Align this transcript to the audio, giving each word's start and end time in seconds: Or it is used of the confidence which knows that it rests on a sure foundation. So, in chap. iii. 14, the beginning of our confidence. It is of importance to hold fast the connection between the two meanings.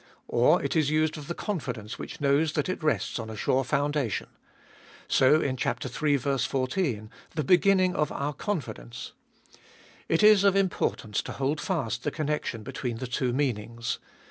Or 0.27 0.63
it 0.63 0.75
is 0.75 0.89
used 0.89 1.15
of 1.15 1.27
the 1.27 1.35
confidence 1.35 1.99
which 1.99 2.19
knows 2.19 2.53
that 2.53 2.67
it 2.67 2.81
rests 2.81 3.19
on 3.19 3.29
a 3.29 3.35
sure 3.37 3.63
foundation. 3.63 4.29
So, 5.07 5.39
in 5.41 5.57
chap. 5.57 5.85
iii. 5.85 6.17
14, 6.17 7.11
the 7.35 7.43
beginning 7.43 7.95
of 7.95 8.11
our 8.11 8.33
confidence. 8.33 9.13
It 10.09 10.23
is 10.23 10.43
of 10.43 10.55
importance 10.55 11.21
to 11.21 11.33
hold 11.33 11.61
fast 11.61 12.01
the 12.03 12.09
connection 12.09 12.63
between 12.63 12.97
the 12.97 13.05
two 13.05 13.31
meanings. 13.31 13.99